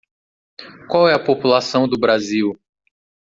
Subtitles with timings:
[0.89, 2.59] Qual é a população do Brasil?